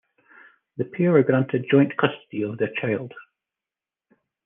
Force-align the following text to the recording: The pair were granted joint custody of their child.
The 0.77 0.85
pair 0.85 1.11
were 1.11 1.21
granted 1.21 1.67
joint 1.69 1.95
custody 1.95 2.41
of 2.41 2.57
their 2.57 2.73
child. 2.81 3.13